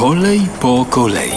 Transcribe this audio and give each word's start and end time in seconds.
Kolej 0.00 0.40
po 0.60 0.86
kolei. 0.90 1.32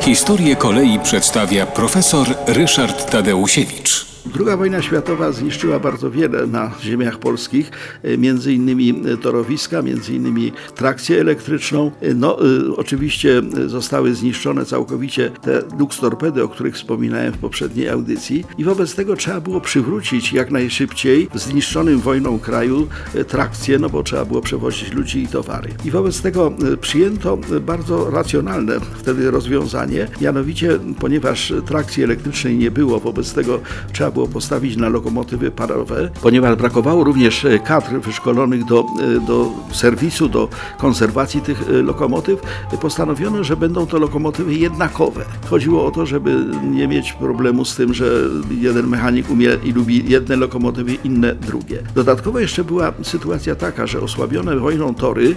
Historię 0.00 0.56
kolei 0.56 0.98
przedstawia 0.98 1.66
profesor 1.66 2.26
Ryszard 2.46 3.10
Tadeusiewicz. 3.10 4.13
Druga 4.26 4.56
wojna 4.56 4.82
światowa 4.82 5.32
zniszczyła 5.32 5.78
bardzo 5.78 6.10
wiele 6.10 6.46
na 6.46 6.70
ziemiach 6.80 7.18
polskich, 7.18 7.70
e, 8.02 8.18
między 8.18 8.52
innymi 8.52 9.02
torowiska, 9.22 9.82
między 9.82 10.14
innymi 10.14 10.52
trakcję 10.74 11.20
elektryczną. 11.20 11.90
E, 12.00 12.14
No, 12.14 12.38
e, 12.38 12.76
oczywiście 12.76 13.42
zostały 13.66 14.14
zniszczone 14.14 14.64
całkowicie 14.64 15.30
te 15.30 15.62
lux 15.78 16.00
torpedy, 16.00 16.42
o 16.44 16.48
których 16.48 16.74
wspominałem 16.74 17.32
w 17.32 17.38
poprzedniej 17.38 17.88
audycji 17.88 18.44
i 18.58 18.64
wobec 18.64 18.94
tego 18.94 19.16
trzeba 19.16 19.40
było 19.40 19.60
przywrócić 19.60 20.32
jak 20.32 20.50
najszybciej 20.50 21.28
w 21.34 21.38
zniszczonym 21.38 21.98
wojną 21.98 22.38
kraju 22.38 22.88
e, 23.14 23.24
trakcję, 23.24 23.78
no 23.78 23.88
bo 23.88 24.02
trzeba 24.02 24.24
było 24.24 24.40
przewozić 24.40 24.92
ludzi 24.92 25.22
i 25.22 25.28
towary. 25.28 25.68
I 25.84 25.90
wobec 25.90 26.22
tego 26.22 26.52
e, 26.72 26.76
przyjęto 26.76 27.38
bardzo 27.60 28.10
racjonalne 28.10 28.80
wtedy 28.94 29.30
rozwiązanie, 29.30 30.08
mianowicie 30.20 30.78
ponieważ 31.00 31.52
trakcji 31.66 32.02
elektrycznej 32.04 32.56
nie 32.56 32.70
było, 32.70 33.00
wobec 33.00 33.32
tego 33.32 33.60
trzeba 33.92 34.13
było 34.14 34.28
postawić 34.28 34.76
na 34.76 34.88
lokomotywy 34.88 35.50
parowe, 35.50 36.10
ponieważ 36.22 36.56
brakowało 36.56 37.04
również 37.04 37.44
e, 37.44 37.58
kadr 37.58 38.00
wyszkolonych 38.00 38.64
do, 38.64 38.80
e, 38.80 39.26
do 39.26 39.50
serwisu, 39.72 40.28
do 40.28 40.48
konserwacji 40.78 41.40
tych 41.40 41.62
e, 41.68 41.72
lokomotyw, 41.72 42.40
postanowiono, 42.80 43.44
że 43.44 43.56
będą 43.56 43.86
to 43.86 43.98
lokomotywy 43.98 44.54
jednakowe. 44.54 45.24
Chodziło 45.50 45.86
o 45.86 45.90
to, 45.90 46.06
żeby 46.06 46.44
nie 46.70 46.88
mieć 46.88 47.12
problemu 47.12 47.64
z 47.64 47.76
tym, 47.76 47.94
że 47.94 48.04
jeden 48.50 48.86
mechanik 48.86 49.30
umie 49.30 49.50
i 49.64 49.72
lubi 49.72 50.10
jedne 50.10 50.36
lokomotywy, 50.36 50.94
inne 51.04 51.34
drugie. 51.34 51.82
Dodatkowo 51.94 52.38
jeszcze 52.38 52.64
była 52.64 52.92
sytuacja 53.02 53.54
taka, 53.54 53.86
że 53.86 54.00
osłabione 54.00 54.56
wojną 54.56 54.94
tory 54.94 55.36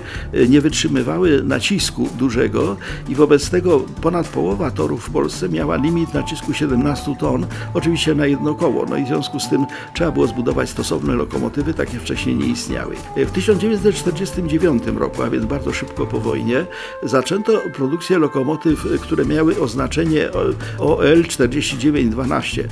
nie 0.50 0.62
wytrzymywały 0.62 1.44
nacisku 1.44 2.10
dużego 2.20 2.78
i 3.10 3.16
wobec 3.16 3.50
tego 3.50 3.80
ponad 3.80 4.28
połowa 4.28 4.72
torów 4.72 5.06
w 5.06 5.10
Polsce 5.10 5.50
miała 5.50 5.76
limit 5.76 6.14
nacisku 6.14 6.54
17 6.54 7.16
ton, 7.20 7.46
oczywiście 7.74 8.16
na 8.16 8.26
jedno 8.26 8.56
koło. 8.68 8.86
No 8.90 8.98
i 8.98 9.04
w 9.04 9.08
związku 9.08 9.40
z 9.40 9.50
tym 9.50 9.66
trzeba 9.94 10.12
było 10.12 10.28
zbudować 10.28 10.70
stosowne 10.70 11.16
lokomotywy, 11.16 11.74
takie 11.74 12.00
wcześniej 12.00 12.36
nie 12.36 12.46
istniały. 12.46 12.96
W 13.18 13.32
1949 13.32 14.84
roku, 14.98 15.24
a 15.24 15.30
więc 15.30 15.46
bardzo 15.46 15.74
szybko 15.74 16.06
po 16.08 16.20
wojnie, 16.20 16.66
zaczęto 17.04 17.62
produkcję 17.74 18.18
lokomotyw, 18.18 18.86
które 19.02 19.26
miały 19.26 19.62
oznaczenie 19.62 20.30
OL 20.80 21.24
4912. 21.28 22.68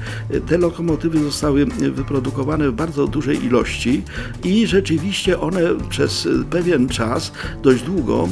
Te 0.47 0.57
lokomotywy 0.57 1.19
zostały 1.19 1.65
wyprodukowane 1.91 2.69
w 2.69 2.73
bardzo 2.73 3.07
dużej 3.07 3.45
ilości 3.45 4.03
i 4.43 4.67
rzeczywiście 4.67 5.39
one 5.39 5.61
przez 5.89 6.27
pewien 6.49 6.89
czas, 6.89 7.31
dość 7.63 7.83
długo, 7.83 8.27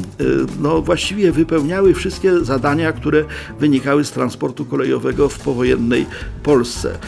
no 0.60 0.82
właściwie 0.82 1.32
wypełniały 1.32 1.94
wszystkie 1.94 2.40
zadania, 2.40 2.92
które 2.92 3.24
wynikały 3.60 4.04
z 4.04 4.10
transportu 4.10 4.64
kolejowego 4.64 5.28
w 5.28 5.38
powojennej 5.38 6.06
Polsce. 6.42 6.98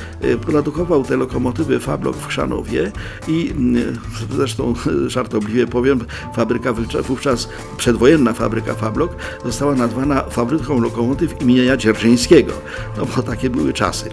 Produkował 0.47 1.05
te 1.05 1.17
lokomotywy 1.17 1.81
Fablok 1.81 2.17
w 2.17 2.27
Chrzanowie 2.27 2.93
i 3.29 3.51
mm, 3.51 3.99
zresztą 4.31 4.75
żartobliwie 5.07 5.67
powiem, 5.67 6.05
fabryka 6.35 6.73
wówczas, 7.09 7.49
przedwojenna 7.77 8.33
fabryka 8.33 8.75
Fablok 8.75 9.17
została 9.45 9.75
nazwana 9.75 10.23
fabryką 10.23 10.81
lokomotyw 10.81 11.43
imienia 11.43 11.77
Dzierżyńskiego, 11.77 12.53
no 12.97 13.07
bo 13.17 13.23
takie 13.23 13.51
były 13.51 13.73
czasy. 13.73 14.11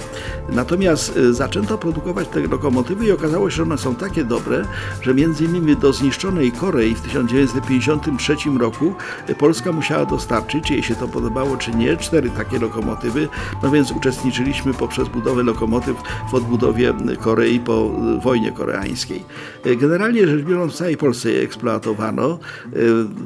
Natomiast 0.50 1.18
y, 1.18 1.34
zaczęto 1.34 1.78
produkować 1.78 2.28
te 2.28 2.40
lokomotywy 2.40 3.06
i 3.06 3.12
okazało 3.12 3.50
się, 3.50 3.56
że 3.56 3.64
one 3.64 3.78
są 3.78 3.96
takie 3.96 4.24
dobre, 4.24 4.66
że 5.02 5.14
między 5.14 5.46
innymi 5.46 5.78
do 5.78 5.94
zniszczonej 5.94 6.52
Korei 6.52 6.96
w 6.96 7.02
1953 7.02 8.36
roku 8.60 8.94
Polska 9.40 9.72
musiała 9.72 10.06
dostarczyć, 10.06 10.64
czy 10.64 10.74
jej 10.74 10.84
się 10.84 10.96
to 10.96 11.08
podobało, 11.08 11.58
czy 11.58 11.72
nie, 11.72 11.98
cztery 11.98 12.30
takie 12.30 12.60
lokomotywy, 12.60 13.30
no 13.64 13.72
więc 13.72 13.92
uczestniczyliśmy 13.92 14.74
poprzez 14.74 15.10
budowę 15.10 15.44
lokomotyw 15.44 15.96
w 16.32 16.34
odbudowie 16.34 16.94
Korei 17.22 17.60
po 17.60 17.90
wojnie 18.24 18.52
koreańskiej. 18.52 19.24
Generalnie 19.78 20.28
rzecz 20.28 20.46
biorąc, 20.46 20.74
w 20.74 20.76
całej 20.76 20.98
Polsce 20.98 21.32
je 21.32 21.42
eksploatowano. 21.42 22.40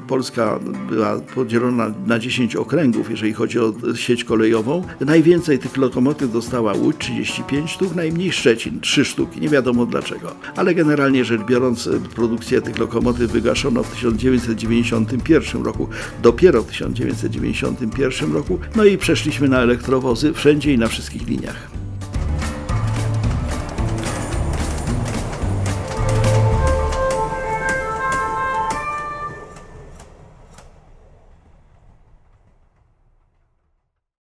Polska 0.07 0.59
była 0.89 1.19
podzielona 1.35 1.93
na 2.05 2.19
10 2.19 2.55
okręgów, 2.55 3.09
jeżeli 3.09 3.33
chodzi 3.33 3.59
o 3.59 3.73
sieć 3.95 4.23
kolejową. 4.23 4.83
Najwięcej 4.99 5.59
tych 5.59 5.77
lokomotyw 5.77 6.31
dostała 6.31 6.73
Łódź, 6.73 6.97
35 6.97 7.71
sztuk, 7.71 7.95
najmniej 7.95 8.31
Szczecin, 8.31 8.79
3 8.79 9.05
sztuki, 9.05 9.41
nie 9.41 9.49
wiadomo 9.49 9.85
dlaczego. 9.85 10.35
Ale 10.55 10.75
generalnie 10.75 11.25
rzecz 11.25 11.41
biorąc, 11.41 11.89
produkcję 12.15 12.61
tych 12.61 12.77
lokomotyw 12.77 13.31
wygaszono 13.31 13.83
w 13.83 13.91
1991 13.91 15.63
roku, 15.63 15.87
dopiero 16.23 16.63
w 16.63 16.67
1991 16.67 18.33
roku, 18.33 18.59
no 18.75 18.85
i 18.85 18.97
przeszliśmy 18.97 19.49
na 19.49 19.59
elektrowozy 19.59 20.33
wszędzie 20.33 20.73
i 20.73 20.77
na 20.77 20.87
wszystkich 20.87 21.27
liniach. 21.27 21.76